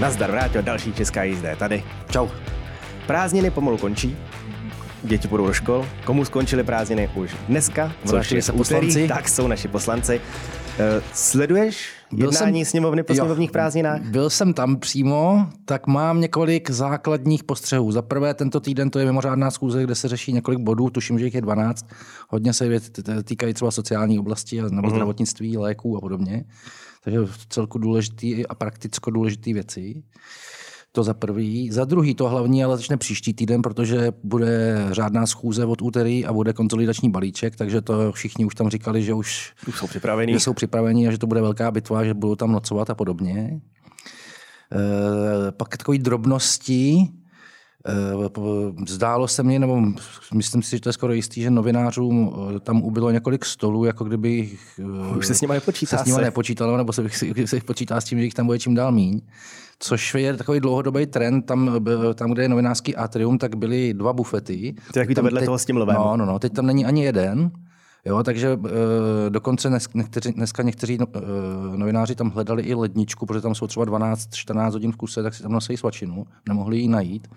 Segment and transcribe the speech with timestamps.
[0.00, 1.84] Nazdar, vrátil další česká jízda je tady.
[2.10, 2.28] Čau.
[3.06, 4.16] Prázdniny pomalu končí,
[5.02, 5.86] děti půjdou do škol.
[6.04, 9.08] Komu skončily prázdniny už dneska, což je se poslanci.
[9.08, 10.20] tak jsou naši poslanci.
[10.20, 14.00] Uh, sleduješ byl jednání jsem, sněmovny po sněmovních prázdninách?
[14.02, 17.92] Byl jsem tam přímo, tak mám několik základních postřehů.
[17.92, 21.24] Za prvé, tento týden to je mimořádná schůze, kde se řeší několik bodů, tuším, že
[21.24, 21.86] jich je 12.
[22.28, 22.80] Hodně se
[23.24, 24.90] týkají třeba sociální oblasti nebo mm-hmm.
[24.90, 26.44] zdravotnictví, léků a podobně.
[27.04, 30.02] Takže celku důležitý a prakticko důležitý věci.
[30.92, 31.70] To za prvý.
[31.70, 36.32] Za druhý, to hlavní ale začne příští týden, protože bude řádná schůze od úterý a
[36.32, 40.32] bude konsolidační balíček, takže to všichni už tam říkali, že už, už jsou připraveni.
[40.32, 43.60] Že jsou připraveni a že to bude velká bitva, že budou tam nocovat a podobně.
[44.72, 47.08] E, pak takové drobnosti.
[47.86, 49.82] E, zdálo se mi, nebo
[50.34, 54.04] myslím si, že to je skoro jistý, že novinářům eh, tam ubylo několik stolů, jako
[54.04, 54.50] kdyby
[55.16, 55.96] už se s nimi nepočítá.
[55.96, 57.04] Se s nimi nepočítalo, nebo se,
[57.46, 59.20] se počítá s tím, že jich tam bude čím dál míň
[59.80, 61.42] což je takový dlouhodobý trend.
[61.42, 64.74] Tam, tam kde je novinářský atrium, tak byly dva bufety.
[64.92, 65.96] To je to vedle teď, toho s tím lovem.
[65.96, 67.50] No, no, no, teď tam není ani jeden.
[68.04, 68.70] Jo, takže uh,
[69.28, 73.86] dokonce dnes, někteří, dneska někteří uh, novináři tam hledali i ledničku, protože tam jsou třeba
[73.86, 77.28] 12-14 hodin v kuse, tak si tam nosí svačinu, nemohli ji najít.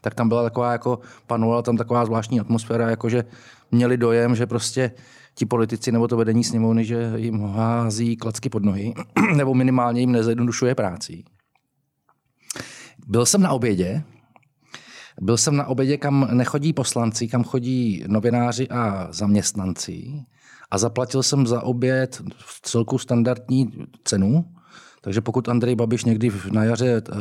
[0.00, 3.24] Tak tam byla taková, jako panovala tam taková zvláštní atmosféra, jako že
[3.70, 4.90] měli dojem, že prostě
[5.34, 8.94] ti politici nebo to vedení sněmovny, že jim hází klacky pod nohy,
[9.36, 11.24] nebo minimálně jim nezjednodušuje práci.
[13.06, 14.02] Byl jsem na obědě,
[15.20, 20.24] byl jsem na obědě, kam nechodí poslanci, kam chodí novináři a zaměstnanci.
[20.70, 23.72] A zaplatil jsem za oběd v celku standardní
[24.04, 24.44] cenu,
[25.00, 27.18] takže pokud Andrej Babiš někdy na jaře uh,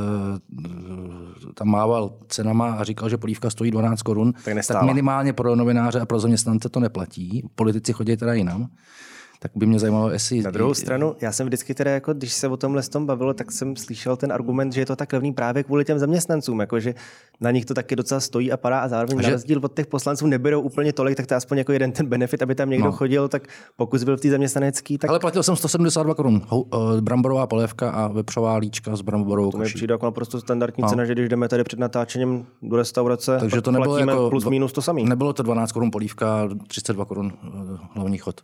[1.54, 6.00] tam mával cenama a říkal, že polívka stojí 12 korun, tak, tak minimálně pro novináře
[6.00, 7.50] a pro zaměstnance to neplatí.
[7.56, 8.70] Politici chodí teda jinam
[9.40, 10.42] tak by mě zajímalo, jestli...
[10.42, 13.52] Na druhou stranu, já jsem vždycky teda, jako, když se o tomhle tom bavilo, tak
[13.52, 16.96] jsem slyšel ten argument, že je to tak levný právě kvůli těm zaměstnancům, jako, že
[17.42, 19.28] na nich to taky docela stojí a padá a zároveň a že...
[19.28, 22.06] na rozdíl od těch poslanců neberou úplně tolik, tak to je aspoň jako jeden ten
[22.06, 22.92] benefit, aby tam někdo no.
[22.92, 25.10] chodil, tak pokud byl v té zaměstnanecký, tak...
[25.10, 29.66] Ale platil jsem 172 korun, uh, bramborová polévka a vepřová líčka s bramborovou To mi
[29.66, 30.90] přijde jako naprosto standardní no.
[30.90, 34.72] cena, že když jdeme tady před natáčením do restaurace, Takže to nebylo jako, plus minus
[34.72, 35.06] to samý.
[35.06, 38.42] Nebylo to 12 korun polívka, 32 korun uh, hlavní chod.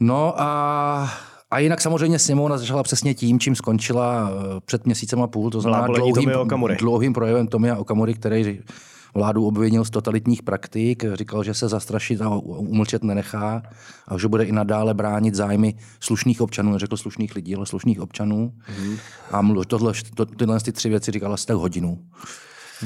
[0.00, 1.10] No a
[1.50, 5.60] a jinak samozřejmě sněmovna začala přesně tím, čím skončila eh, před měsícem a půl, to
[5.60, 6.30] znamená dlouhým,
[6.78, 8.60] dlouhým projevem Tomia Okamury, který
[9.14, 13.62] vládu obvinil z totalitních praktik, říkal, že se zastrašit a umlčet nenechá
[14.08, 18.52] a že bude i nadále bránit zájmy slušných občanů, neřekl slušných lidí, ale slušných občanů.
[18.82, 18.96] Mm.
[19.30, 21.98] A mluv, tohle, to, tyhle ty tři věci říkal asi tak hodinu.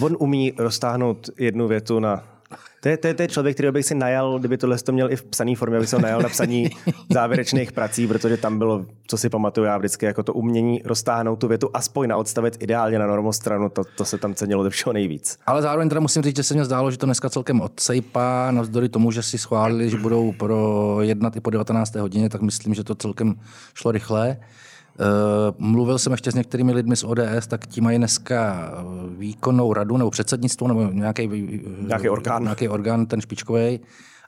[0.00, 2.22] On umí roztáhnout jednu větu na
[2.80, 5.12] to je, to, je, to je člověk, který bych si najal, kdyby tohle to měl
[5.12, 6.70] i v psané formě, aby se ho najal na psaní
[7.10, 11.48] závěrečných prací, protože tam bylo, co si pamatuju já vždycky, jako to umění roztáhnout tu
[11.48, 15.38] větu aspoň na odstavec ideálně na normostranu, to, to se tam cenilo ze všeho nejvíc.
[15.46, 18.88] Ale zároveň teda musím říct, že se mi zdálo, že to dneska celkem odsejpá, navzdory
[18.88, 21.94] tomu, že si schválili, že budou pro jednat i po 19.
[21.94, 23.34] hodině, tak myslím, že to celkem
[23.74, 24.36] šlo rychle.
[24.98, 25.06] Uh,
[25.58, 28.82] mluvil jsem ještě s některými lidmi z ODS, tak ti mají dneska eh,
[29.18, 31.28] výkonnou radu nebo předsednictvo nebo nějaký,
[31.80, 32.42] nějaký orgán.
[32.42, 33.80] Nějaký orgán, ten špičkový.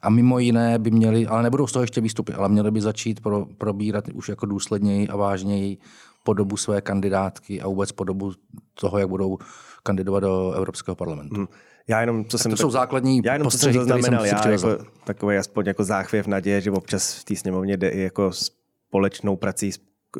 [0.02, 3.20] A mimo jiné by měli, ale nebudou z toho ještě výstupy, ale měli by začít
[3.20, 5.78] pro, probírat už jako důsledněji a vážněji
[6.24, 8.32] podobu své kandidátky a vůbec podobu
[8.74, 9.38] toho, jak budou
[9.82, 11.34] kandidovat do Evropského parlamentu.
[11.34, 11.46] Hmm.
[11.88, 14.78] Já jenom, co tak jsem to jsou základní já jenom, co jsem zaznamenal, já jako,
[15.04, 19.72] takový aspoň jako záchvěv naděje, že občas v té sněmovně jde i jako společnou prací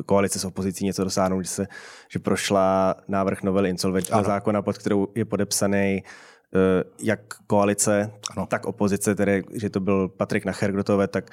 [0.05, 1.67] koalice s opozicí něco dosáhnout, že, se,
[2.09, 6.59] že prošla návrh novely insolvenčního zákona, pod kterou je podepsaný uh,
[6.99, 8.45] jak koalice, ano.
[8.45, 11.31] tak opozice, tedy, že to byl Patrik Nacher, kdo to tak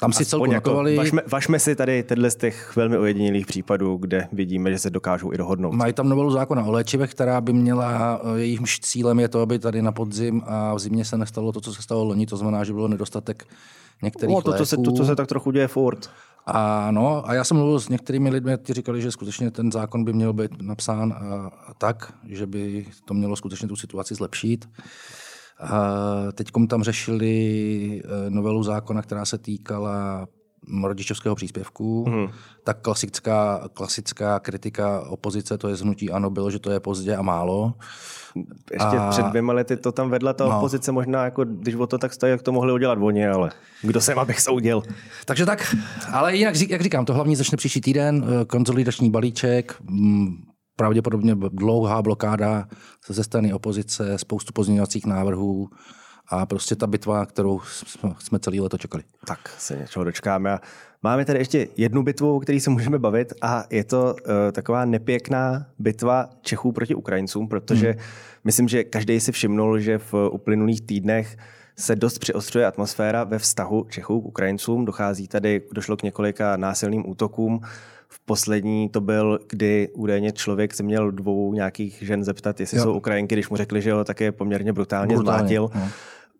[0.00, 0.84] tam si celku jako.
[0.96, 5.32] Vašme, vašme si tady tyhle z těch velmi ojedinělých případů, kde vidíme, že se dokážou
[5.32, 5.72] i dohodnout.
[5.72, 9.58] Mají tam novelu zákona o léčivech, která by měla, eh, jejímž cílem je to, aby
[9.58, 12.64] tady na podzim a v zimě se nestalo to, co se stalo loni, to znamená,
[12.64, 13.46] že bylo nedostatek
[14.02, 16.10] některých no, to, to, se, to, to se tak trochu děje furt.
[16.50, 20.04] A, no, a já jsem mluvil s některými lidmi, kteří říkali, že skutečně ten zákon
[20.04, 24.68] by měl být napsán a, tak, že by to mělo skutečně tu situaci zlepšit.
[26.34, 30.28] Teď tam řešili eh, novelu zákona, která se týkala
[30.84, 32.28] rodičovského příspěvku, mm.
[32.64, 37.22] tak klasická, klasická kritika opozice, to je zhnutí ano, bylo, že to je pozdě a
[37.22, 37.74] málo.
[38.72, 39.10] Ještě a...
[39.10, 40.58] před dvěma lety to tam vedla ta no.
[40.58, 43.50] opozice, možná jako, když o to tak stojí, jak to mohli udělat oni, ale
[43.82, 44.82] kdo jsem, abych soudil.
[45.24, 45.76] Takže tak,
[46.12, 50.36] ale jinak, jak říkám, to hlavní začne příští týden, eh, konsolidační balíček, mm,
[50.76, 52.68] pravděpodobně dlouhá blokáda
[53.08, 55.68] ze strany opozice, spoustu pozměňovacích návrhů,
[56.30, 57.60] a prostě ta bitva, kterou
[58.18, 59.04] jsme celý leto čekali.
[59.26, 60.60] Tak se něčeho dočkáme a
[61.02, 64.84] Máme tady ještě jednu bitvu, o které se můžeme bavit a je to uh, taková
[64.84, 68.00] nepěkná bitva Čechů proti Ukrajincům, protože hmm.
[68.44, 71.36] myslím, že každý si všimnul, že v uplynulých týdnech
[71.76, 74.84] se dost přiostřuje atmosféra ve vztahu Čechů k Ukrajincům.
[74.84, 77.60] Dochází tady, došlo k několika násilným útokům.
[78.08, 82.84] V poslední to byl, kdy údajně člověk se měl dvou nějakých žen zeptat, jestli jo.
[82.84, 85.70] jsou Ukrajinky, když mu řekli, že ho také poměrně brutálně, brutálně zmlátil.
[85.74, 85.88] No.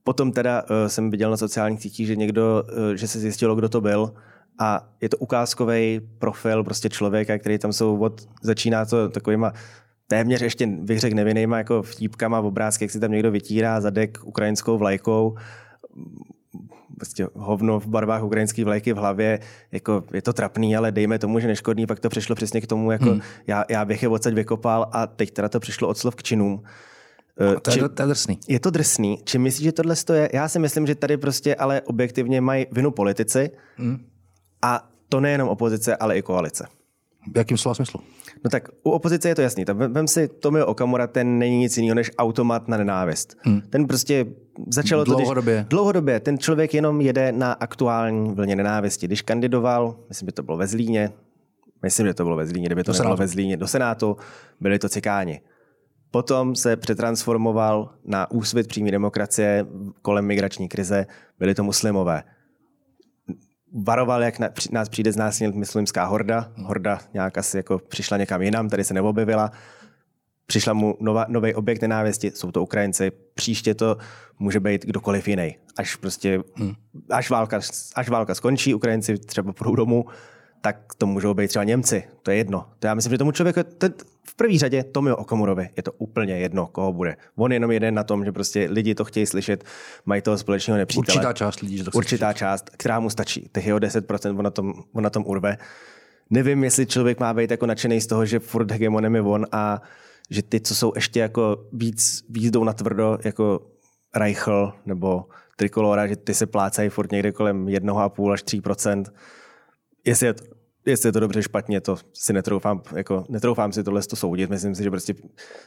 [0.04, 3.68] Potom teda uh, jsem viděl na sociálních sítích, že někdo, uh, že se zjistilo, kdo
[3.68, 4.12] to byl
[4.58, 9.52] a je to ukázkový profil prostě člověka, který tam jsou od, začíná to takovýma
[10.06, 14.18] téměř ještě bych řekl nevinnýma jako vtípkama v obrázky, jak si tam někdo vytírá zadek
[14.24, 15.36] ukrajinskou vlajkou,
[16.96, 19.40] prostě hovno v barvách ukrajinské vlajky v hlavě,
[19.72, 22.90] jako je to trapný, ale dejme tomu, že neškodný, pak to přišlo přesně k tomu,
[22.90, 23.20] jako hmm.
[23.46, 26.62] já, já bych je odsaď vykopal a teď teda to přišlo od slov k činům.
[27.40, 28.38] No, to, je, to je drsný.
[28.48, 29.18] Je to drsný.
[29.24, 30.30] Či myslíš, že tohle je?
[30.32, 33.98] Já si myslím, že tady prostě ale objektivně mají vinu politici hmm.
[34.62, 36.66] a to nejenom opozice, ale i koalice.
[37.34, 38.00] V jakým slova smyslu?
[38.44, 39.64] No tak u opozice je to jasný.
[39.64, 43.36] Tam, vem si Tomio Okamura, ten není nic jiného než automat na nenávist.
[43.40, 43.60] Hmm.
[43.60, 44.26] Ten prostě
[44.68, 45.54] začalo dlouhodobě.
[45.54, 46.20] to, když, dlouhodobě.
[46.20, 49.06] Ten člověk jenom jede na aktuální vlně nenávisti.
[49.06, 51.10] Když kandidoval, myslím, že to bylo ve Zlíně,
[51.82, 54.16] myslím, že to bylo ve Zlíně, kdyby to nebylo ve Zlíně, do Senátu,
[54.60, 55.40] byli to cikáni.
[56.10, 59.66] Potom se přetransformoval na úsvit přímé demokracie
[60.02, 61.06] kolem migrační krize,
[61.38, 62.22] byli to muslimové
[63.72, 64.38] varoval, jak
[64.70, 66.52] nás přijde znásilnit muslimská horda.
[66.56, 69.52] Horda nějak asi jako přišla někam jinam, tady se neobjevila.
[70.46, 73.10] Přišla mu nová, nový objekt nenávisti, jsou to Ukrajinci.
[73.34, 73.96] Příště to
[74.38, 75.56] může být kdokoliv jiný.
[75.76, 76.74] Až prostě, hmm.
[77.10, 77.60] až, válka,
[77.94, 80.04] až válka skončí, Ukrajinci třeba půjdou domů,
[80.60, 82.04] tak to můžou být třeba Němci.
[82.22, 82.68] To je jedno.
[82.78, 83.94] To já myslím, že tomu člověku, ten,
[84.28, 87.16] v první řadě Tomio Okamurovi je to úplně jedno, koho bude.
[87.36, 89.64] On jenom jeden na tom, že prostě lidi to chtějí slyšet,
[90.06, 91.14] mají toho společného nepřítele.
[91.16, 92.38] Určitá část lidí, že to Určitá slyšet.
[92.38, 93.50] část, která mu stačí.
[93.54, 95.56] Těch jeho 10% on na tom, on na tom urve.
[96.30, 99.82] Nevím, jestli člověk má být jako nadšený z toho, že furt hegemonem je on a
[100.30, 103.60] že ty, co jsou ještě jako víc, víc jdou na tvrdo, jako
[104.16, 105.24] Reichl nebo
[105.56, 109.04] Trikolora, že ty se plácají furt někde kolem 1,5 až 3%
[110.04, 110.44] Jestli je to,
[110.90, 114.50] jestli je to dobře, špatně, to si netroufám, jako, netroufám si tohle to soudit.
[114.50, 115.14] Myslím si, že prostě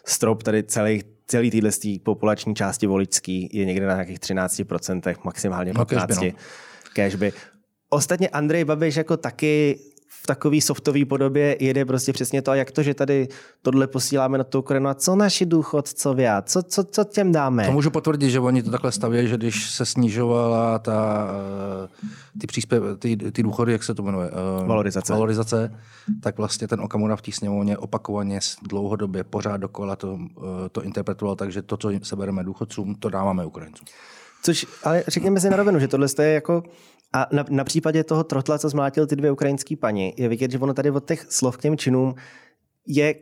[0.06, 1.72] strop tady celý, celý týhle
[2.04, 6.26] populační části voličský je někde na nějakých 13%, maximálně 15%.
[6.26, 6.40] No,
[6.96, 7.34] cashby.
[7.90, 9.80] Ostatně Andrej Babiš jako taky
[10.14, 13.28] v takové softové podobě jede prostě přesně to, a jak to, že tady
[13.62, 17.66] tohle posíláme na tu Ukrajinu a co naši důchodcově, co, co, co těm dáme?
[17.66, 21.28] To můžu potvrdit, že oni to takhle staví, že když se snižovala ta,
[21.86, 24.30] eh, ty, příspěv, ty, ty důchody, jak se to jmenuje?
[24.30, 25.14] Eh, valorizace.
[25.14, 25.76] Valorizace,
[26.22, 31.36] tak vlastně ten Okamura v té sněmovně opakovaně dlouhodobě pořád dokola to, eh, to interpretoval
[31.36, 33.88] tak, že to, co sebereme důchodcům, to dáváme Ukrajincům.
[34.44, 36.64] Což, ale řekněme si na rovinu, že tohle je jako
[37.14, 40.60] a na, na případě toho trotla, co zmlátil ty dvě ukrajinské paní, je vidět, že
[40.60, 42.16] ono tady od těch slov k těm činům
[42.88, 43.16] je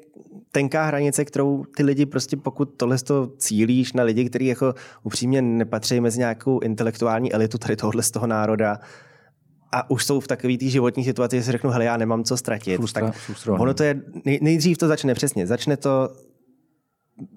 [0.51, 5.41] tenká hranice, kterou ty lidi prostě, pokud tohle to cílíš na lidi, kteří jako upřímně
[5.41, 8.79] nepatří mezi nějakou intelektuální elitu tady tohohle z toho národa,
[9.71, 12.37] a už jsou v takové té životní situaci, že si řeknu, hele, já nemám co
[12.37, 12.75] ztratit.
[12.75, 15.47] Frustra, tak ono to je, nej, nejdřív to začne přesně.
[15.47, 16.09] Začne to,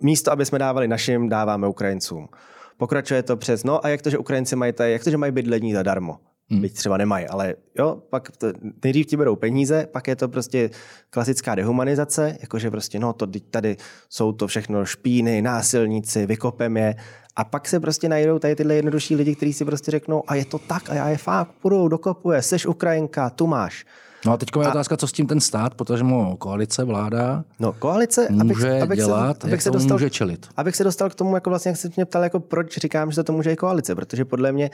[0.03, 2.29] místo, aby jsme dávali našim, dáváme Ukrajincům.
[2.77, 5.33] Pokračuje to přes, no a jak to, že Ukrajinci mají tady, jak to, že mají
[5.33, 6.19] bydlení zadarmo?
[6.53, 6.61] Hmm.
[6.61, 8.47] Byť třeba nemají, ale jo, pak to,
[8.85, 10.71] nejdřív ti berou peníze, pak je to prostě
[11.11, 13.77] klasická dehumanizace, jakože prostě no, to tady
[14.09, 16.95] jsou to všechno špíny, násilníci, vykopem je
[17.37, 20.45] a pak se prostě najdou tady tyhle jednodušší lidi, kteří si prostě řeknou a je
[20.45, 23.85] to tak a já je fakt půjdu, dokopuje, seš Ukrajinka, tu máš.
[24.27, 27.73] No a teď je otázka, co s tím ten stát, protože mu koalice, vláda no,
[27.73, 30.49] koalice, může abych, abych dělat, se, abych jak se dostal, může čelit.
[30.57, 33.23] Abych se dostal k tomu, jako vlastně, jak se mě ptal, jako proč říkám, že
[33.23, 34.71] to může i koalice, protože podle mě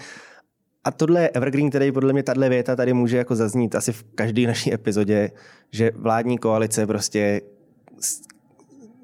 [0.89, 4.05] a tohle je evergreen, který podle mě tahle věta tady může jako zaznít asi v
[4.15, 5.31] každé naší epizodě,
[5.71, 7.41] že vládní koalice prostě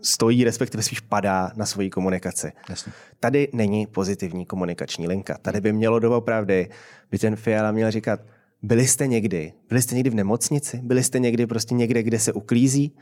[0.03, 2.53] stojí, respektive spíš padá na svoji komunikaci.
[2.69, 2.93] Jasně.
[3.21, 5.38] Tady není pozitivní komunikační linka.
[5.43, 6.69] Tady by mělo doopravdy,
[7.11, 8.21] by ten Fiala měl říkat,
[8.62, 12.33] byli jste někdy, byli jste někdy v nemocnici, byli jste někdy prostě někde, kde se
[12.33, 12.97] uklízí,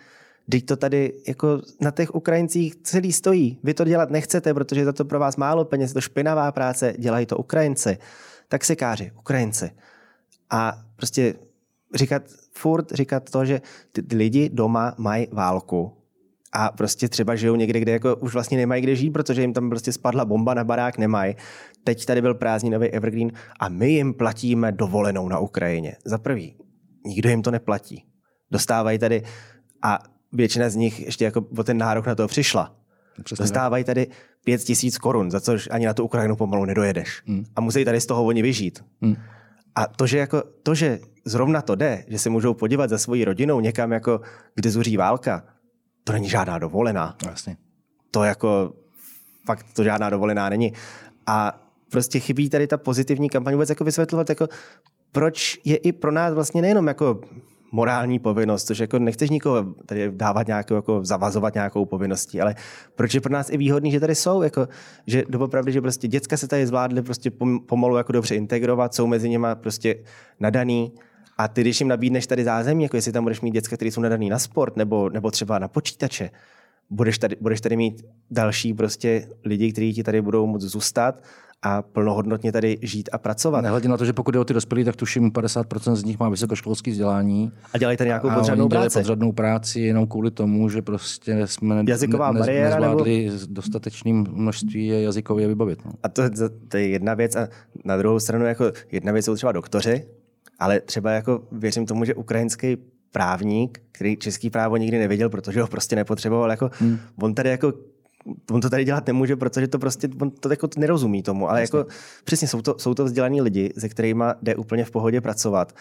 [0.50, 3.58] Teď to tady jako na těch Ukrajincích celý stojí.
[3.62, 7.26] Vy to dělat nechcete, protože za to pro vás málo peněz, to špinavá práce, dělají
[7.26, 7.98] to Ukrajinci
[8.52, 9.70] taxikáři, Ukrajinci.
[10.50, 11.34] A prostě
[11.94, 12.22] říkat,
[12.54, 13.60] furt říkat to, že
[13.92, 15.92] ty, lidi doma mají válku
[16.52, 19.70] a prostě třeba žijou někde, kde jako už vlastně nemají kde žít, protože jim tam
[19.70, 21.36] prostě spadla bomba na barák, nemají.
[21.84, 25.96] Teď tady byl prázdninový Evergreen a my jim platíme dovolenou na Ukrajině.
[26.04, 26.56] Za prvý,
[27.06, 28.04] nikdo jim to neplatí.
[28.50, 29.22] Dostávají tady
[29.82, 29.98] a
[30.32, 32.81] většina z nich ještě jako o ten nárok na to přišla.
[33.24, 34.06] Přesně Dostávají tady
[34.44, 37.22] pět tisíc korun, za což ani na tu Ukrajinu pomalu nedojedeš.
[37.26, 37.44] Hmm.
[37.56, 38.84] A musí tady z toho oni vyžít.
[39.02, 39.16] Hmm.
[39.74, 43.24] A to, že, jako, to, že zrovna to jde, že se můžou podívat za svojí
[43.24, 44.20] rodinou někam, jako,
[44.54, 45.44] kde zuří válka,
[46.04, 47.16] to není žádná dovolená.
[47.26, 47.56] Jasně.
[48.10, 48.72] To jako,
[49.46, 50.72] fakt to žádná dovolená není.
[51.26, 54.48] A prostě chybí tady ta pozitivní kampaň vůbec jako vysvětlovat, jako,
[55.12, 57.20] proč je i pro nás vlastně nejenom jako
[57.72, 62.54] morální povinnost, což jako nechceš nikoho tady dávat nějakou, jako zavazovat nějakou povinností, ale
[62.94, 64.68] proč je pro nás i výhodný, že tady jsou, jako,
[65.06, 67.30] že doopravdy, že prostě děcka se tady zvládly prostě
[67.66, 69.94] pomalu jako dobře integrovat, jsou mezi nimi prostě
[70.40, 70.92] nadaný,
[71.38, 74.00] a ty, když jim nabídneš tady zázemí, jako jestli tam budeš mít děcka, které jsou
[74.00, 76.30] nadaný na sport nebo, nebo třeba na počítače,
[76.90, 81.22] budeš tady, budeš tady mít další prostě lidi, kteří ti tady budou moct zůstat
[81.62, 83.60] a plnohodnotně tady žít a pracovat.
[83.60, 86.28] Nehledě na to, že pokud jde o ty dospělí, tak tuším 50% z nich má
[86.28, 87.52] vysokoškolské vzdělání.
[87.72, 88.98] A dělají tady nějakou podřadnou práci.
[88.98, 93.38] podřadnou práci jenom kvůli tomu, že prostě jsme Jazyková ne, bariéra, nezvládli nebo...
[93.48, 95.84] dostatečným množství jazykově vybavit.
[95.84, 95.92] No.
[96.02, 97.36] A to, to, to, je jedna věc.
[97.36, 97.48] A
[97.84, 100.06] na druhou stranu jako jedna věc jsou třeba doktoři,
[100.58, 102.76] ale třeba jako věřím tomu, že ukrajinský
[103.12, 106.98] právník, který český právo nikdy nevěděl, protože ho prostě nepotřeboval, jako hmm.
[107.20, 107.72] on tady jako
[108.50, 111.86] on to tady dělat nemůže, protože to prostě, on to jako nerozumí tomu, ale jako
[112.24, 115.72] přesně jsou to, jsou to vzdělaní lidi, se kterými jde úplně v pohodě pracovat.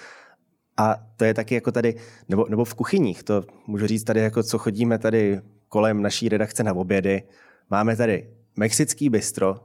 [0.78, 1.96] A to je taky jako tady,
[2.30, 6.64] nebo, nebo v kuchyních, to můžu říct tady, jako co chodíme tady kolem naší redakce
[6.64, 7.24] na obědy.
[7.70, 9.56] Máme tady mexický bistro,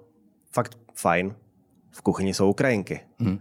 [0.53, 1.35] fakt fajn,
[1.91, 3.01] v kuchyni jsou Ukrajinky.
[3.19, 3.39] Hmm.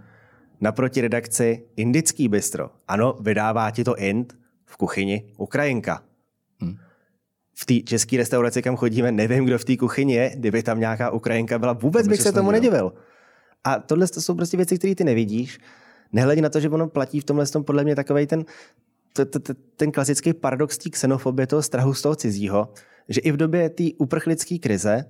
[0.62, 2.70] Naproti redakci indický bistro.
[2.88, 6.04] Ano, vydává ti to Ind, v kuchyni Ukrajinka.
[7.58, 10.32] V té české restauraci, kam chodíme, nevím, kdo v té kuchyni je.
[10.36, 12.94] Kdyby tam nějaká Ukrajinka byla, vůbec bych se tomu nedivil.
[13.64, 15.60] A tohle to jsou prostě věci, které ty nevidíš.
[16.14, 18.46] Nehledě na to, že ono platí v tomhle tom podle mě takový ten,
[19.76, 22.74] ten klasický paradox té xenofobie, toho strahu z toho cizího,
[23.10, 25.06] že i v době té uprchlické krize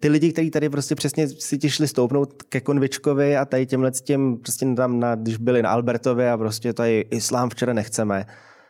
[0.00, 3.90] ty lidi, kteří tady prostě přesně si ti šli stoupnout ke Konvičkovi a tady těmhle
[3.90, 8.26] těm, prostě tam, na, když byli na Albertově a prostě tady islám včera nechceme,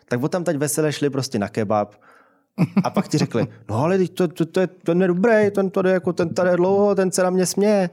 [0.09, 1.94] tak o tam teď veselé šli prostě na kebab,
[2.84, 5.90] a pak ti řekli, no ale to, to, to, je, to je dobrý, ten tady,
[5.90, 7.90] jako, ten tady je dlouho, ten se na mě směje.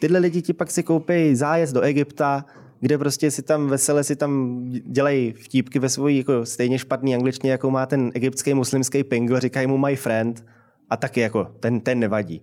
[0.00, 2.44] Tyhle lidi ti pak si koupí zájezd do Egypta,
[2.80, 7.52] kde prostě si tam vesele si tam dělají vtípky ve svojí jako stejně špatný angličtině,
[7.52, 10.44] jako má ten egyptský muslimský pingl, říkají mu my friend
[10.90, 12.42] a taky jako ten, ten nevadí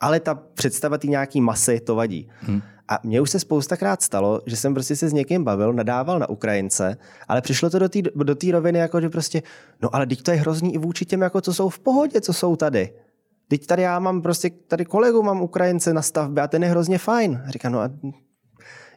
[0.00, 2.28] ale ta představa ty nějaký masy, to vadí.
[2.40, 2.62] Hmm.
[2.88, 6.28] A mně už se spoustakrát stalo, že jsem prostě se s někým bavil, nadával na
[6.28, 6.96] Ukrajince,
[7.28, 9.42] ale přišlo to do té do roviny, jako že prostě,
[9.82, 12.32] no ale teď to je hrozný i vůči těm, jako co jsou v pohodě, co
[12.32, 12.92] jsou tady.
[13.48, 16.98] Teď tady já mám prostě, tady kolegu mám Ukrajince na stavbě a ten je hrozně
[16.98, 17.42] fajn.
[17.46, 17.90] A říkám, no a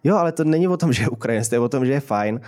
[0.03, 1.99] jo, ale to není o tom, že je Ukrajinec, to je o tom, že je
[1.99, 2.41] fajn.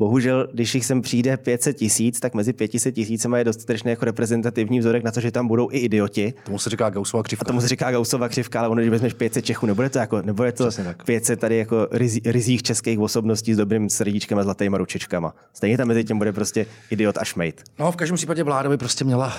[0.00, 4.78] Bohužel, když jich sem přijde 500 tisíc, tak mezi 500 tisícemi je dostatečně jako reprezentativní
[4.78, 6.34] vzorek na to, že tam budou i idioti.
[6.44, 7.44] Tomu se říká Gaussova křivka.
[7.44, 10.22] A tomu se říká Gaussova křivka, ale ono, když vezmeš 500 Čechů, nebude to jako,
[10.22, 10.68] nebude to
[11.04, 15.34] 500 tady jako rizí, rizích českých osobností s dobrým srdíčkem a zlatýma ručičkama.
[15.54, 17.62] Stejně tam mezi tím bude prostě idiot a šmejt.
[17.78, 19.36] No, v každém případě vláda by prostě měla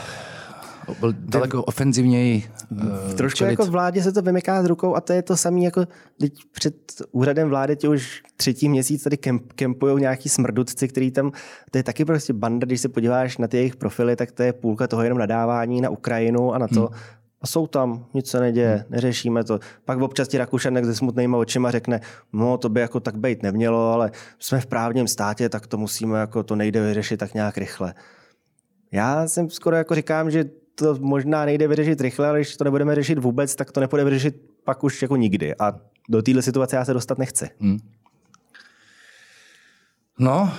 [1.00, 3.52] byl daleko ofenzivněji uh, Trošku čelit.
[3.52, 5.86] jako vládě se to vymyká z rukou a to je to samé jako
[6.20, 6.76] teď před
[7.12, 11.32] úřadem vlády tě už třetí měsíc tady kemp, kempují nějaký smrdutci, který tam,
[11.72, 14.54] to je taky prostě banda, když se podíváš na ty jejich profily, tak to je
[14.54, 17.00] půlka toho jenom nadávání na Ukrajinu a na to, hmm.
[17.42, 18.86] A jsou tam, nic se neděje, hmm.
[18.90, 19.60] neřešíme to.
[19.86, 22.02] Pak občas ti Rakušanek se smutnýma očima řekne,
[22.34, 26.20] no to by jako tak být nemělo, ale jsme v právním státě, tak to musíme,
[26.20, 27.94] jako to nejde vyřešit tak nějak rychle.
[28.92, 30.46] Já jsem skoro jako říkám, že
[30.86, 34.36] to možná nejde vyřešit rychle, ale když to nebudeme řešit vůbec, tak to nepůjde vyřešit
[34.64, 35.56] pak už jako nikdy.
[35.60, 35.74] A
[36.10, 37.50] do téhle situace já se dostat nechci.
[37.60, 37.80] Hmm.
[40.20, 40.54] No.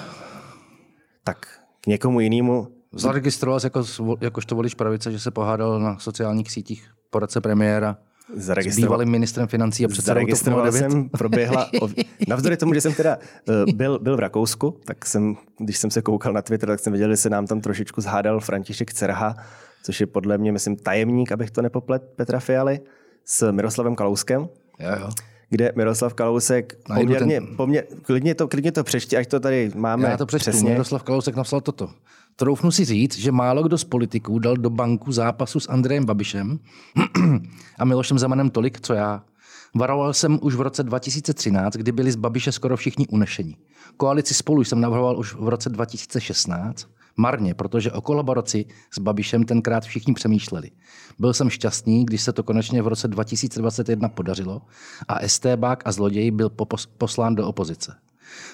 [1.24, 1.46] Tak
[1.80, 2.68] k někomu jinému.
[2.92, 3.84] Zaregistroval jsi jako,
[4.20, 7.96] jakožto volič pravice, že se pohádal na sociálních sítích poradce premiéra
[8.36, 11.70] s bývalým ministrem financí a předsedou Zaregistroval jsem, proběhla,
[12.28, 16.02] navzdory tomu, že jsem teda eh, byl, byl v Rakousku, tak jsem, když jsem se
[16.02, 19.36] koukal na Twitter, tak jsem viděl, že se nám tam trošičku zhádal František Cerha,
[19.82, 22.80] což je podle mě, myslím, tajemník, abych to nepoplet, Petra Fialy,
[23.24, 24.48] s Miroslavem Kalouskem.
[24.78, 25.10] Jo, jo.
[25.50, 27.56] Kde Miroslav Kalousek poměrně, ten...
[27.56, 30.50] poměr, klidně, to, klidně to přečti, ať to tady máme Já to přečtu.
[30.50, 30.70] Přesně.
[30.70, 31.90] Miroslav Kalousek napsal toto.
[32.36, 36.58] Troufnu si říct, že málo kdo z politiků dal do banku zápasu s Andrejem Babišem
[37.78, 39.22] a Milošem Zemanem tolik, co já.
[39.74, 43.56] Varoval jsem už v roce 2013, kdy byli z Babiše skoro všichni unešení.
[43.96, 49.84] Koalici spolu jsem navrhoval už v roce 2016 Marně, protože o kolaboraci s Babišem tenkrát
[49.84, 50.70] všichni přemýšleli.
[51.18, 54.62] Byl jsem šťastný, když se to konečně v roce 2021 podařilo
[55.08, 56.50] a STBák a zloděj byl
[56.98, 57.94] poslán do opozice.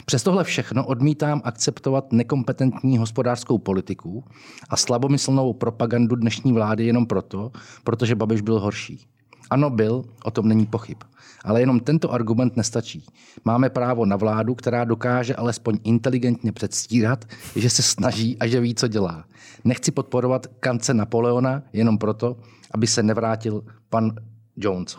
[0.07, 4.25] Přes tohle všechno odmítám akceptovat nekompetentní hospodářskou politiku
[4.69, 7.53] a slabomyslnou propagandu dnešní vlády jenom proto,
[7.85, 9.09] protože Babiš byl horší.
[9.51, 10.99] Ano, byl, o tom není pochyb.
[11.45, 13.07] Ale jenom tento argument nestačí.
[13.45, 17.25] Máme právo na vládu, která dokáže alespoň inteligentně předstírat,
[17.57, 19.25] že se snaží a že ví, co dělá.
[19.65, 22.37] Nechci podporovat kance Napoleona jenom proto,
[22.75, 24.11] aby se nevrátil pan
[24.57, 24.97] Jones.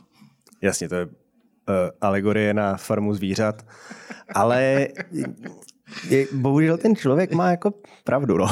[0.62, 1.12] Jasně, to je uh,
[2.02, 3.66] alegorie na farmu zvířat,
[4.36, 4.88] ale
[6.10, 8.38] je, bohužel ten člověk má jako pravdu.
[8.38, 8.48] No.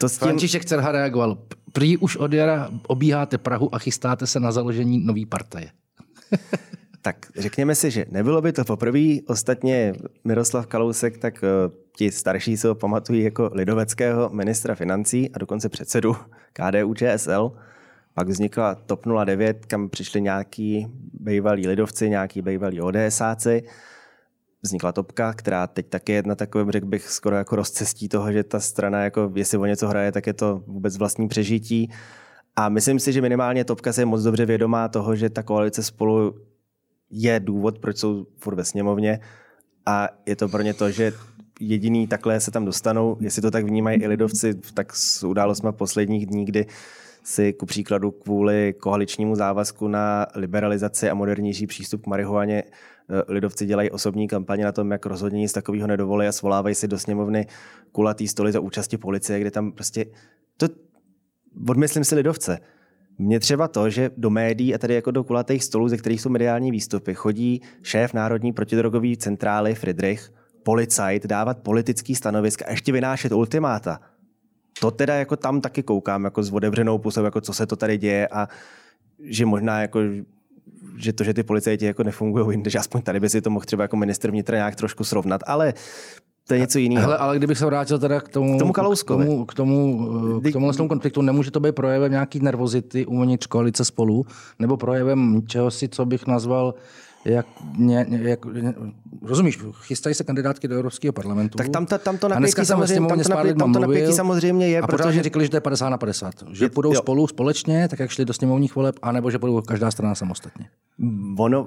[0.00, 0.28] To s tím...
[0.28, 1.38] František Cerha reagoval.
[1.72, 5.70] Prý už od jara obíháte Prahu a chystáte se na založení nový partaje.
[7.02, 9.16] tak řekněme si, že nebylo by to poprvé.
[9.26, 9.92] Ostatně
[10.24, 15.68] Miroslav Kalousek, tak uh, ti starší se ho pamatují jako lidoveckého ministra financí a dokonce
[15.68, 16.16] předsedu
[16.52, 17.52] KDU ČSL.
[18.14, 23.62] Pak vznikla TOP 09, kam přišli nějaký bývalí lidovci, nějaký bývalí ODSáci.
[24.64, 28.44] Vznikla topka, která teď taky je na takovém, řekl bych, skoro jako rozcestí toho, že
[28.44, 31.90] ta strana, jako jestli o něco hraje, tak je to vůbec vlastní přežití.
[32.56, 35.82] A myslím si, že minimálně topka se je moc dobře vědomá toho, že ta koalice
[35.82, 36.34] spolu
[37.10, 39.20] je důvod, proč jsou furt ve sněmovně.
[39.86, 41.12] A je to pro ně to, že
[41.60, 46.26] jediný takhle se tam dostanou, jestli to tak vnímají i lidovci, tak s událostmi posledních
[46.26, 46.66] dní, kdy
[47.22, 52.62] si ku příkladu kvůli koaličnímu závazku na liberalizaci a modernější přístup k marihuaně
[53.28, 56.98] lidovci dělají osobní kampaně na tom, jak rozhodně nic takového nedovolí a svolávají si do
[56.98, 57.46] sněmovny
[57.92, 60.06] kulatý stoly za účasti policie, kde tam prostě
[60.56, 60.66] to
[61.68, 62.58] odmyslím si lidovce.
[63.18, 66.28] Mně třeba to, že do médií a tady jako do kulatých stolů, ze kterých jsou
[66.28, 70.32] mediální výstupy, chodí šéf Národní protidrogové centrály Friedrich,
[70.62, 74.00] policajt, dávat politický stanoviska a ještě vynášet ultimáta
[74.80, 77.98] to teda jako tam taky koukám jako s otevřenou pusou, jako co se to tady
[77.98, 78.48] děje a
[79.20, 80.00] že možná jako
[80.96, 83.64] že to, že ty policajti jako nefungují jinde, že aspoň tady by si to mohl
[83.64, 85.74] třeba jako minister vnitra nějak trošku srovnat, ale
[86.48, 87.02] to je něco jiného.
[87.02, 90.52] Hele, ale kdybych se vrátil teda k tomu, k tomu, k tomu, k tomu, k
[90.52, 94.26] tomu, tomu konfliktu, nemůže to být projevem nějaký nervozity uvnitř koalice spolu,
[94.58, 96.74] nebo projevem čehosi, co bych nazval
[97.24, 97.46] jak,
[97.78, 98.40] ně, jak,
[99.22, 101.58] rozumíš, chystají se kandidátky do Evropského parlamentu.
[101.58, 104.80] Tak tam, ta, tam to napětí samozřejmě, tam to napětí, tam to napětí samozřejmě je.
[104.80, 106.34] A protože pořád říkali, že to je 50 na 50.
[106.52, 106.98] Že je, půjdou jo.
[106.98, 110.66] spolu společně, tak jak šli do sněmovních voleb, anebo že půjdou každá strana samostatně.
[111.38, 111.66] Ono,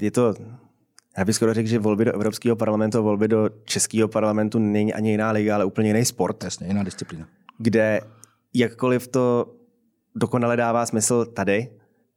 [0.00, 0.34] je to
[1.18, 4.94] já bych skoro řekl, že volby do Evropského parlamentu a volby do Českého parlamentu není
[4.94, 6.44] ani jiná liga, ale úplně jiný sport.
[6.44, 7.26] Jasně, jiná disciplína.
[7.58, 8.00] Kde
[8.54, 9.54] jakkoliv to
[10.14, 11.68] dokonale dává smysl tady,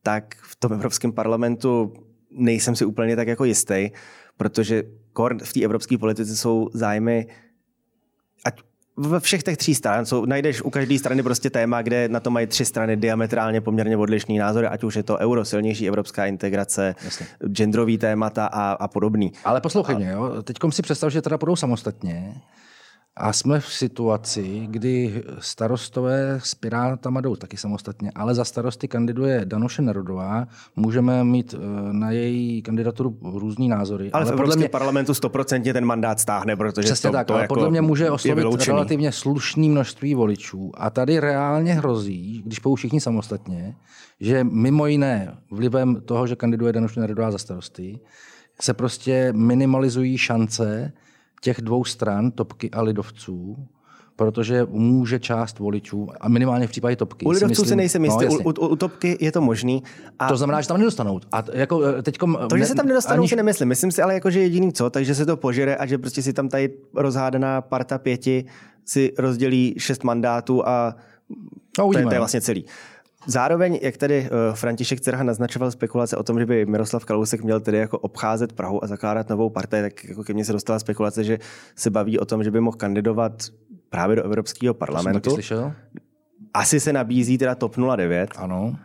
[0.03, 1.93] tak v tom Evropském parlamentu
[2.35, 3.89] nejsem si úplně tak jako jistý,
[4.37, 4.83] protože
[5.43, 7.27] v té evropské politice jsou zájmy
[8.45, 8.61] ať
[8.97, 12.31] ve všech těch tří stran jsou, najdeš u každé strany prostě téma, kde na to
[12.31, 16.95] mají tři strany diametrálně poměrně odlišný názory, ať už je to euro, silnější evropská integrace,
[17.03, 17.25] Jasně.
[17.47, 19.31] genderový témata a, a podobný.
[19.45, 19.97] Ale poslouchej a...
[19.97, 20.43] mě, jo?
[20.43, 22.35] teď si představ, že teda půjdou samostatně
[23.15, 29.41] a jsme v situaci, kdy starostové s Pirátama jdou taky samostatně, ale za starosty kandiduje
[29.45, 30.47] Danuše Nerudová.
[30.75, 34.11] Můžeme mít eh, na její kandidaturu různý názory.
[34.11, 34.69] Ale, ale v Evropském mě...
[34.69, 38.11] parlamentu 100% ten mandát stáhne, protože Přesně to, tak, to ale jako podle mě může
[38.11, 40.71] oslovit relativně slušný množství voličů.
[40.73, 43.75] A tady reálně hrozí, když pou všichni samostatně,
[44.19, 47.99] že mimo jiné vlivem toho, že kandiduje Danuše Nerudová za starosty,
[48.61, 50.93] se prostě minimalizují šance
[51.43, 53.57] těch dvou stran, Topky a Lidovců,
[54.15, 57.25] protože může část voličů, a minimálně v případě Topky.
[57.25, 59.83] U Lidovců si, myslím, si nejsem jistý, no, u, u, u, Topky je to možný.
[60.19, 60.27] A...
[60.27, 61.19] To znamená, že tam nedostanou.
[61.31, 63.29] A jako eh, teďkom, to, že se tam nedostanou, ani...
[63.29, 63.69] si nemyslím.
[63.69, 66.33] Myslím si ale, jako, že jediný co, takže se to požere a že prostě si
[66.33, 68.45] tam tady rozhádaná parta pěti
[68.85, 70.95] si rozdělí šest mandátů a
[71.79, 72.21] no, to, je, to je no.
[72.21, 72.65] vlastně celý.
[73.25, 77.59] Zároveň, jak tady uh, František Cerha naznačoval spekulace o tom, že by Miroslav Kalousek měl
[77.59, 81.23] tedy jako obcházet Prahu a zakládat novou partii, tak jako ke mně se dostala spekulace,
[81.23, 81.39] že
[81.75, 83.43] se baví o tom, že by mohl kandidovat
[83.89, 85.19] právě do Evropského parlamentu.
[85.19, 85.73] To jsem slyšel.
[86.53, 88.29] Asi se nabízí teda TOP 09.
[88.35, 88.75] Ano.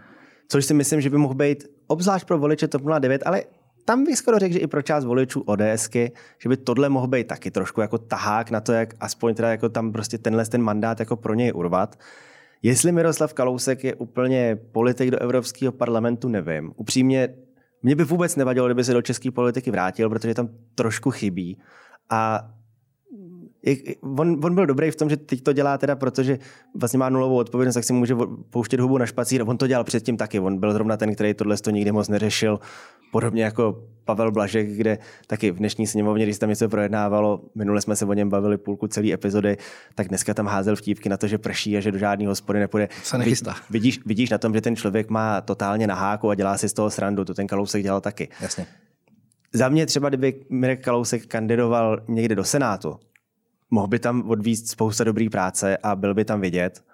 [0.48, 3.42] Což si myslím, že by mohl být obzvlášť pro voliče TOP 09, ale
[3.84, 7.26] tam bych skoro řekl, že i pro část voličů ODSky, že by tohle mohl být
[7.26, 11.00] taky trošku jako tahák na to, jak aspoň teda jako tam prostě tenhle ten mandát
[11.00, 11.96] jako pro něj urvat.
[12.62, 16.72] Jestli Miroslav Kalousek je úplně politik do Evropského parlamentu, nevím.
[16.76, 17.28] Upřímně,
[17.82, 21.58] mě by vůbec nevadilo, kdyby se do české politiky vrátil, protože tam trošku chybí.
[22.10, 22.50] A
[24.00, 26.38] on, on byl dobrý v tom, že teď to dělá teda, protože
[26.74, 28.16] vlastně má nulovou odpovědnost, tak si může
[28.50, 29.42] pouštět hubu na špacír.
[29.46, 30.40] On to dělal předtím taky.
[30.40, 32.60] On byl zrovna ten, který tohle to nikdy moc neřešil.
[33.12, 37.80] Podobně jako Pavel Blažek, kde taky v dnešní sněmovně, když se tam něco projednávalo, minule
[37.80, 39.56] jsme se o něm bavili půlku celé epizody,
[39.94, 42.88] tak dneska tam házel vtípky na to, že prší a že do žádného hospody nepůjde.
[43.02, 43.54] Se nechystá.
[43.70, 46.72] Vidíš, vidíš na tom, že ten člověk má totálně na háku a dělá si z
[46.72, 47.24] toho srandu.
[47.24, 48.28] To ten Kalousek dělal taky.
[48.40, 48.66] Jasně.
[49.52, 52.96] Za mě třeba, kdyby Mirek Kalousek kandidoval někde do Senátu,
[53.70, 56.84] mohl by tam odvíst spousta dobrý práce a byl by tam vidět.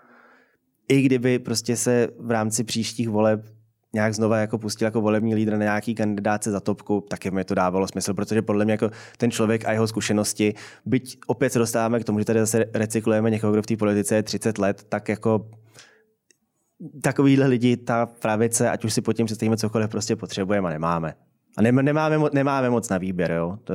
[0.88, 3.44] I kdyby prostě se v rámci příštích voleb
[3.94, 7.54] nějak znova jako pustil jako volební lídr na nějaký kandidáce za topku, tak mi to
[7.54, 10.54] dávalo smysl, protože podle mě jako ten člověk a jeho zkušenosti,
[10.86, 14.14] byť opět se dostáváme k tomu, že tady zase recyklujeme někoho, kdo v té politice
[14.14, 15.50] je 30 let, tak jako
[17.02, 21.14] takovýhle lidi ta pravice, ať už si pod tím představíme cokoliv, prostě potřebujeme a nemáme.
[21.56, 23.30] A nemáme, nemáme moc na výběr.
[23.30, 23.58] Jo?
[23.64, 23.74] To,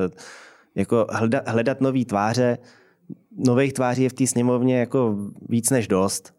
[0.76, 2.58] jako hledat, hledat nový tváře,
[3.38, 5.16] nových tváří je v té sněmovně jako
[5.50, 6.34] víc než dost.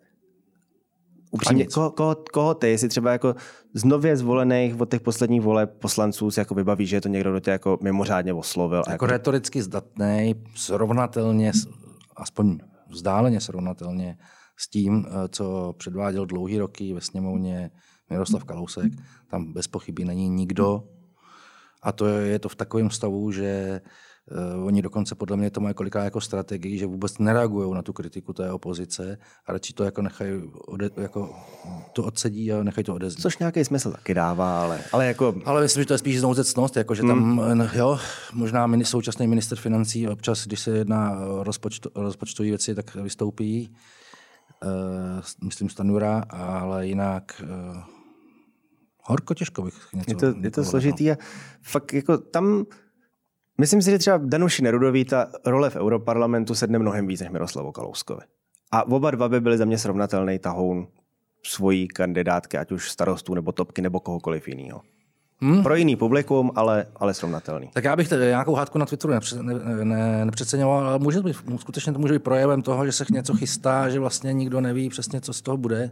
[1.30, 3.34] Upřímně, koho, koho, koho, ty, jestli třeba jako
[3.74, 7.30] z nově zvolených od těch posledních vole poslanců si jako vybaví, že je to někdo,
[7.30, 8.78] kdo tě jako mimořádně oslovil.
[8.78, 11.52] Jako, jako retoricky zdatný, srovnatelně,
[12.16, 14.18] aspoň vzdáleně srovnatelně
[14.56, 17.70] s tím, eh, co předváděl dlouhý roky ve sněmovně
[18.10, 18.92] Miroslav Kalousek.
[19.30, 20.84] Tam bez pochyby není nikdo.
[21.82, 23.90] A to je to v takovém stavu, že Uh,
[24.64, 28.32] oni dokonce podle mě to mají kolikrát jako strategii, že vůbec nereagují na tu kritiku
[28.32, 31.36] té opozice a radši to jako nechají, ode, jako
[31.92, 33.22] to odsedí a nechají to odeznít.
[33.22, 35.34] Což nějaký smysl taky dává, ale, ale jako...
[35.44, 37.68] Ale myslím, že to je spíš znouzecnost, jako že tam, hmm.
[37.72, 37.98] jo,
[38.32, 43.74] možná mini, současný minister financí občas, když se jedná o rozpočtu, rozpočtové věci, tak vystoupí,
[44.64, 44.70] uh,
[45.44, 47.82] myslím Stanura, ale jinak uh,
[49.04, 50.10] horko těžko bych něco...
[50.10, 51.16] Je to, je to složitý a
[51.62, 52.64] fakt jako tam
[53.60, 57.72] Myslím si, že třeba Danuši Nerudový ta role v Europarlamentu sedne mnohem víc než Miroslavu
[57.72, 58.20] Kalouskovi.
[58.72, 60.88] A oba dva by byly za mě srovnatelný tahoun
[61.46, 64.80] svojí kandidátky, ať už starostů nebo topky nebo kohokoliv jiného.
[65.40, 65.62] Hmm.
[65.62, 67.70] Pro jiný publikum, ale, ale srovnatelný.
[67.72, 71.36] Tak já bych tady nějakou hádku na Twitteru nepře, ne, ne, nepřeceňoval, ale může být,
[71.56, 75.20] skutečně to může být projevem toho, že se něco chystá, že vlastně nikdo neví přesně,
[75.20, 75.90] co z toho bude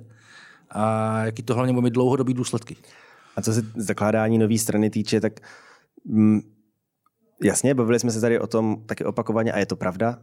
[0.70, 2.76] a jaký to hlavně bude mít dlouhodobý důsledky.
[3.37, 5.33] A co se zakládání nové strany týče, tak
[6.04, 6.40] mm,
[7.42, 10.18] Jasně, bavili jsme se tady o tom taky opakovaně a je to pravda.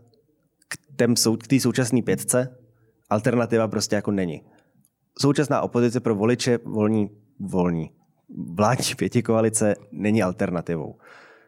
[1.39, 2.57] K té současné pětce
[3.09, 4.41] alternativa prostě jako není.
[5.21, 7.91] Současná opozice pro voliče volní, volní
[8.53, 10.95] vládní pěti koalice není alternativou.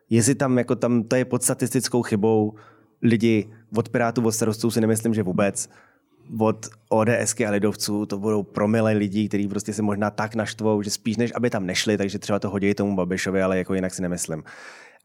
[0.10, 2.54] Jestli tam, jako tam, to je pod statistickou chybou,
[3.02, 5.70] lidi od Pirátů, od starostů si nemyslím, že vůbec,
[6.40, 10.90] od ODSky a lidovců to budou promile lidí, kteří prostě se možná tak naštvou, že
[10.90, 14.02] spíš než aby tam nešli, takže třeba to hodí tomu Babišovi, ale jako jinak si
[14.02, 14.44] nemyslím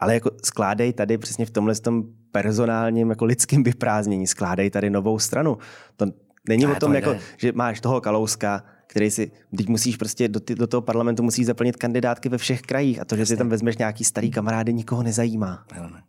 [0.03, 5.19] ale jako skládej tady přesně v tomhle tom personálním jako lidském vyprázdnění, skládej tady novou
[5.19, 5.59] stranu.
[5.97, 6.07] To
[6.49, 10.41] není o tom, to jako, že máš toho Kalouska, který si, teď musíš prostě do,
[10.41, 13.49] ty, do toho parlamentu musíš zaplnit kandidátky ve všech krajích a to, že si tam
[13.49, 15.65] vezmeš nějaký starý kamarády, nikoho nezajímá.
[15.75, 16.03] Ne, ne.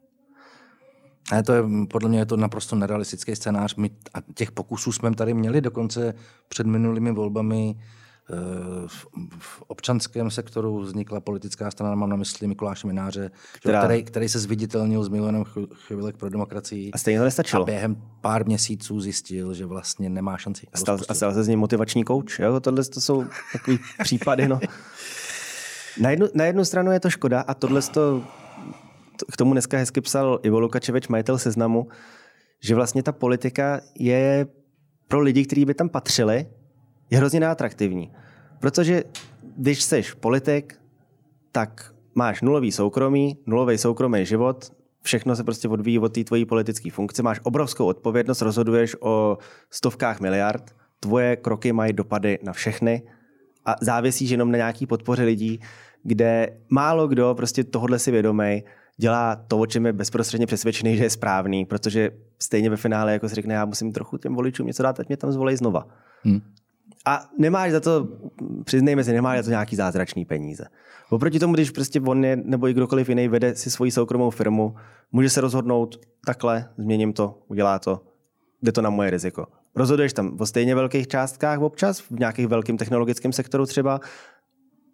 [1.31, 3.75] Ne, to je, podle mě je to naprosto nerealistický scénář.
[3.75, 6.13] My, a těch pokusů jsme tady měli dokonce
[6.47, 7.75] před minulými volbami
[8.87, 9.05] v,
[9.39, 13.83] v občanském sektoru vznikla politická strana, mám na mysli Mikuláše Mináře, Která...
[13.83, 16.91] který, který se zviditelnil s milionem chvilek pro demokracii.
[16.91, 17.63] A stejně to nestačilo.
[17.63, 20.67] A během pár měsíců zjistil, že vlastně nemá šanci.
[20.73, 22.39] A stal, a stal se z něj motivační kouč.
[22.39, 22.59] Jo?
[22.59, 24.47] Tohle to jsou takové případy.
[24.47, 24.59] No.
[26.01, 28.23] Na, jednu, na jednu stranu je to škoda a tohle to,
[29.31, 31.87] k tomu dneska hezky psal Ivo Lukačevič, majitel seznamu,
[32.63, 34.47] že vlastně ta politika je
[35.07, 36.47] pro lidi, kteří by tam patřili,
[37.13, 38.11] je hrozně neatraktivní.
[38.59, 39.03] Protože
[39.57, 40.75] když jsi politik,
[41.51, 44.71] tak máš nulový soukromí, nulový soukromý život,
[45.01, 49.37] všechno se prostě odvíjí od té tvojí politické funkce, máš obrovskou odpovědnost, rozhoduješ o
[49.69, 53.03] stovkách miliard, tvoje kroky mají dopady na všechny
[53.65, 55.59] a závisíš jenom na nějaký podpoře lidí,
[56.03, 58.63] kde málo kdo prostě tohle si vědomý
[58.97, 63.29] dělá to, o čem je bezprostředně přesvědčený, že je správný, protože stejně ve finále jako
[63.29, 65.87] si řekne, já musím trochu těm voličům něco dát, ať mě tam zvolej znova.
[66.23, 66.41] Hmm.
[67.05, 68.07] A nemáš za to,
[68.63, 70.65] přiznejme si, nemáš za to nějaký zázračný peníze.
[71.09, 74.75] Oproti tomu, když prostě on je, nebo i kdokoliv jiný vede si svoji soukromou firmu,
[75.11, 78.01] může se rozhodnout takhle, změním to, udělá to,
[78.61, 79.47] jde to na moje riziko.
[79.75, 83.99] Rozhoduješ tam o stejně velkých částkách občas, v nějakých velkým technologickém sektoru třeba,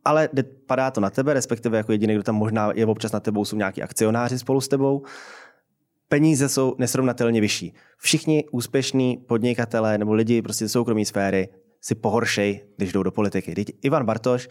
[0.06, 0.30] ale
[0.65, 3.56] padá to na tebe, respektive jako jediný, kdo tam možná je občas na tebou, jsou
[3.56, 5.04] nějaký akcionáři spolu s tebou.
[6.08, 7.74] Peníze jsou nesrovnatelně vyšší.
[7.98, 11.50] Všichni úspěšní podnikatelé nebo lidi prostě z soukromé sféry
[11.82, 13.56] si pohoršej, když jdou do politiky.
[13.56, 14.50] Teď Ivan Bartoš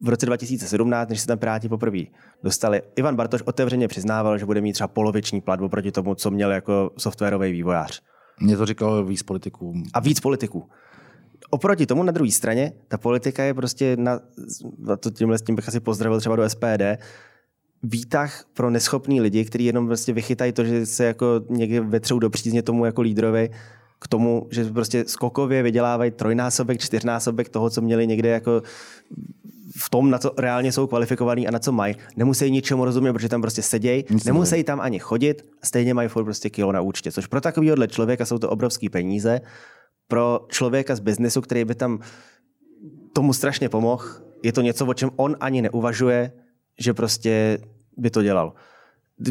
[0.00, 2.02] v roce 2017, než se tam Piráti poprvé
[2.42, 6.52] dostali, Ivan Bartoš otevřeně přiznával, že bude mít třeba poloviční platbu proti tomu, co měl
[6.52, 8.02] jako softwarový vývojář.
[8.40, 9.74] Mně to říkal víc politiků.
[9.94, 10.68] A víc politiků.
[11.50, 14.20] Oproti tomu na druhé straně, ta politika je prostě na,
[14.78, 16.82] na to tímhle s tím bych asi pozdravil třeba do SPD,
[17.82, 22.30] výtah pro neschopný lidi, kteří jenom vlastně vychytají to, že se jako někde vetřou do
[22.30, 23.50] přízně tomu jako lídrovi,
[24.02, 28.62] k tomu, že prostě skokově vydělávají trojnásobek, čtyřnásobek toho, co měli někde jako
[29.76, 31.96] v tom, na co reálně jsou kvalifikovaní a na co mají.
[32.16, 36.50] Nemusí ničemu rozumět, protože tam prostě sedějí, nemusí tam ani chodit, stejně mají furt prostě
[36.50, 37.12] kilo na účtě.
[37.12, 39.40] Což pro takovýhle člověka jsou to obrovské peníze.
[40.08, 41.98] Pro člověka z biznesu, který by tam
[43.12, 44.04] tomu strašně pomohl,
[44.42, 46.32] je to něco, o čem on ani neuvažuje,
[46.78, 47.58] že prostě
[47.96, 48.52] by to dělal.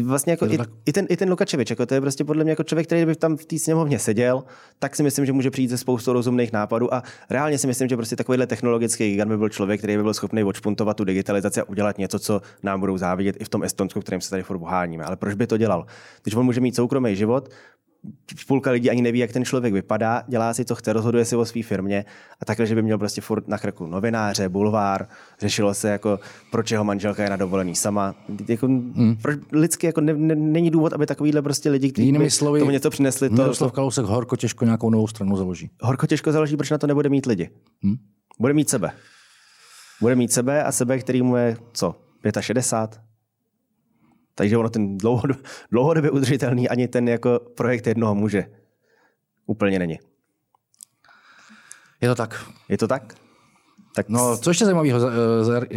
[0.02, 2.62] Vlastně jako i, i, ten, i ten Lukačevič, jako to je prostě podle mě jako
[2.62, 4.44] člověk, který by tam v té sněmovně seděl,
[4.78, 7.96] tak si myslím, že může přijít ze spoustu rozumných nápadů a reálně si myslím, že
[7.96, 11.68] prostě takovýhle technologický gigant by byl člověk, který by byl schopný odšpuntovat tu digitalizaci a
[11.68, 15.04] udělat něco, co nám budou závidět i v tom Estonsku, kterým se tady furt oháníme.
[15.04, 15.86] Ale proč by to dělal?
[16.22, 17.48] Když on může mít soukromý život,
[18.46, 21.44] půlka lidí ani neví, jak ten člověk vypadá, dělá si, co chce, rozhoduje si o
[21.44, 22.04] své firmě
[22.40, 25.08] a takhle, že by měl prostě furt na krku novináře, bulvár,
[25.40, 28.14] řešilo se jako, proč jeho manželka je na dovolený sama.
[28.48, 29.16] Jako, hmm.
[29.22, 32.70] proč lidsky jako ne, ne, není důvod, aby takovýhle prostě lidi, kteří by slovy, tomu
[32.70, 33.28] něco přinesli.
[33.28, 35.70] To, Miroslav Kalousek horko těžko nějakou novou stranu založí.
[35.82, 37.50] Horko těžko založí, proč na to nebude mít lidi.
[37.82, 37.96] Hmm?
[38.40, 38.92] Bude mít sebe.
[40.00, 41.94] Bude mít sebe a sebe, který mu je co,
[42.40, 43.11] 65?
[44.34, 44.98] Takže ono ten
[45.70, 48.46] dlouhodobě udržitelný ani ten jako projekt jednoho muže
[49.46, 49.98] úplně není.
[52.00, 52.44] Je to tak.
[52.68, 53.21] Je to tak?
[53.94, 54.08] Tak...
[54.08, 55.00] No, co ještě zajímavého?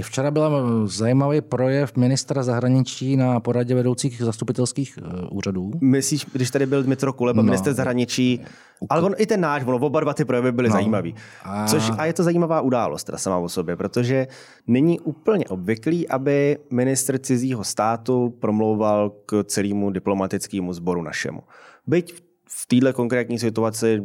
[0.01, 5.71] Včera byl zajímavý projev ministra zahraničí na poradě vedoucích zastupitelských eh, úřadů.
[5.81, 7.45] Myslíš, když tady byl Dmitro Kuleba, no.
[7.45, 8.41] minister zahraničí,
[8.89, 10.73] ale on i ten náš, ono, oba dva ty projevy byly no.
[10.73, 11.15] zajímavý.
[11.43, 11.67] A...
[11.67, 14.27] Což, a je to zajímavá událost teda sama o sobě, protože
[14.67, 21.43] není úplně obvyklý, aby minister cizího státu promlouval k celému diplomatickému sboru našemu.
[21.87, 22.13] Byť
[22.49, 24.03] v této konkrétní situaci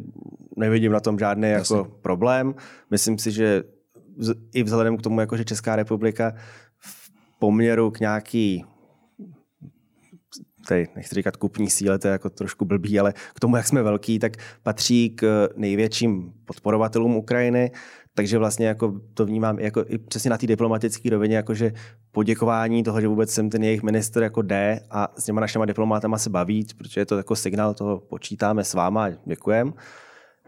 [0.56, 2.54] nevidím na tom žádný jako problém.
[2.90, 3.62] Myslím si, že
[4.52, 6.34] i vzhledem k tomu, jako že Česká republika
[6.78, 8.64] v poměru k nějaký
[10.68, 13.82] tady nechci říkat kupní síle, to je jako trošku blbý, ale k tomu, jak jsme
[13.82, 17.70] velký, tak patří k největším podporovatelům Ukrajiny,
[18.14, 21.72] takže vlastně jako to vnímám jako i přesně na té diplomatické rovině, jako že
[22.12, 26.18] poděkování toho, že vůbec jsem ten jejich minister jako jde a s těma našima diplomátama
[26.18, 29.72] se baví, protože je to jako signál toho, počítáme s váma, děkujem.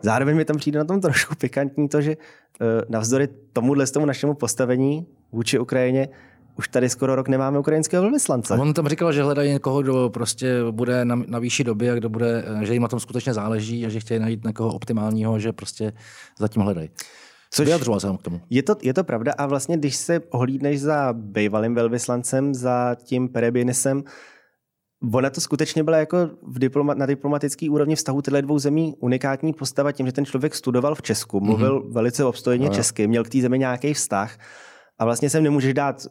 [0.03, 2.17] Zároveň mi tam přijde na tom trošku pikantní to, že
[2.63, 6.09] Eh, navzdory tomuhle tomu našemu postavení vůči Ukrajině
[6.59, 8.55] už tady skoro rok nemáme ukrajinského velvyslance.
[8.55, 12.09] On tam říkal, že hledají někoho, kdo prostě bude na, na výšší době a kdo
[12.09, 15.53] bude, eh, že jim na tom skutečně záleží a že chtějí najít někoho optimálního, že
[15.53, 15.93] prostě
[16.39, 16.91] zatím hledají.
[17.51, 18.41] Což Vyjadřoval jsem k tomu.
[18.51, 23.29] Je to, je to pravda a vlastně, když se ohlídneš za bývalým velvyslancem, za tím
[23.29, 24.05] Perebinisem,
[25.15, 29.53] Ona to skutečně byla jako v diploma, na diplomatický úrovni vztahu tyhle dvou zemí unikátní
[29.53, 31.47] postava tím, že ten člověk studoval v Česku, mhm.
[31.47, 31.93] mluvil mm-hmm.
[31.93, 32.75] velice obstojně no.
[32.75, 34.39] česky, měl k té zemi nějaký vztah
[34.99, 36.07] a vlastně sem nemůžeš dát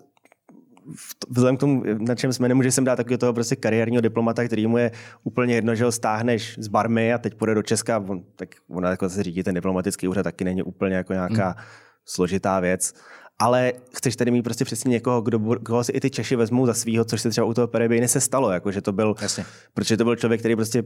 [1.30, 4.68] vzhledem k tomu, na čem jsme, nemůže sem dát takového toho prostě kariérního diplomata, který
[4.68, 4.92] mu je
[5.24, 8.90] úplně jedno, že ho stáhneš z barmy a teď půjde do Česka, on, tak ona
[8.90, 11.64] jako se řídí ten diplomatický úřad, taky není úplně jako nějaká mm.
[12.06, 12.94] složitá věc
[13.40, 16.74] ale chceš tady mít prostě přesně někoho, kdo, koho si i ty Češi vezmou za
[16.74, 19.46] svého, což se třeba u toho Perebejny se stalo, jako, že to byl, Jasně.
[19.74, 20.84] protože to byl člověk, který prostě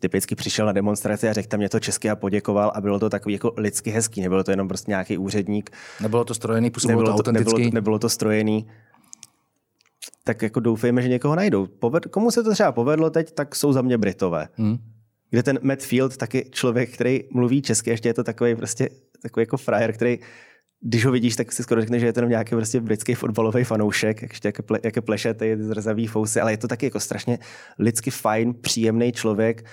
[0.00, 3.32] typicky přišel na demonstraci a řekl tam něco česky a poděkoval a bylo to takový
[3.32, 5.70] jako lidsky hezký, nebylo to jenom prostě nějaký úředník.
[6.00, 8.66] Nebylo to strojený, působilo nebylo to, nebylo to, nebylo to strojený.
[10.24, 11.66] Tak jako doufejme, že někoho najdou.
[11.66, 14.48] Poved, komu se to třeba povedlo teď, tak jsou za mě Britové.
[14.54, 14.76] Hmm.
[15.30, 18.88] Kde ten Matt Field, taky člověk, který mluví česky, ještě je to takový prostě
[19.22, 20.18] takový jako frajer, který
[20.86, 23.64] když ho vidíš, tak si skoro řekne, že je to jenom nějaký prostě britský fotbalový
[23.64, 27.38] fanoušek, ještě jak, ple, jak pleše ty zrzavý fousy, ale je to taky jako strašně
[27.78, 29.64] lidsky fajn, příjemný člověk.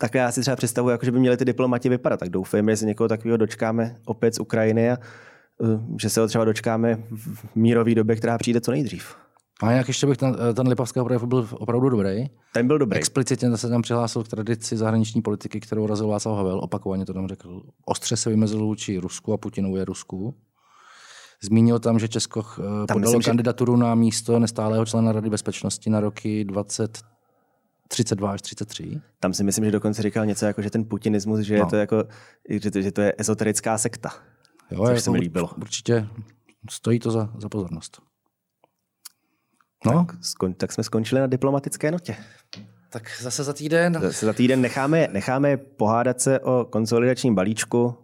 [0.00, 2.20] Tak já si třeba představuji, jako že by měli ty diplomati vypadat.
[2.20, 4.98] Tak doufejme, že se někoho takového dočkáme opět z Ukrajiny a
[5.58, 9.16] uh, že se ho třeba dočkáme v mírové době, která přijde co nejdřív.
[9.62, 12.26] A jak ještě bych ten, ten Lipavského projev byl opravdu dobrý.
[12.52, 12.98] Ten byl dobrý.
[12.98, 16.58] Explicitně se tam přihlásil k tradici zahraniční politiky, kterou razil Václav Havel.
[16.58, 17.62] Opakovaně to tam řekl.
[17.84, 20.34] Ostře se vymezil vůči Rusku a Putinu je Rusku.
[21.42, 23.82] Zmínil tam, že Česko eh, tam podalo myslím, kandidaturu že...
[23.82, 27.02] na místo nestálého člena Rady bezpečnosti na roky 20
[27.88, 29.00] 32 až 33.
[29.20, 31.60] Tam si myslím, že dokonce říkal něco jako, že ten putinismus, že, no.
[31.60, 32.04] je, to jako,
[32.48, 34.10] že, to, že to je ezoterická sekta.
[34.70, 35.50] Jo, což jako se mi líbilo.
[35.56, 36.08] Určitě
[36.70, 38.02] stojí to za, za pozornost.
[39.86, 40.04] No.
[40.04, 42.16] Tak, skon, tak jsme skončili na diplomatické notě.
[42.90, 43.98] Tak zase za týden.
[44.00, 47.94] Zase za týden necháme, necháme pohádat se o konsolidačním balíčku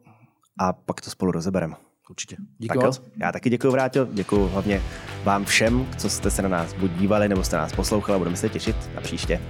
[0.60, 1.74] a pak to spolu rozebereme.
[2.10, 2.36] Určitě.
[2.58, 3.02] Díky moc.
[3.16, 4.06] Já taky děkuji, Vráťo.
[4.12, 4.82] Děkuji hlavně
[5.24, 8.18] vám všem, co jste se na nás buď dívali, nebo jste nás poslouchali.
[8.18, 9.40] Budeme se těšit na příště.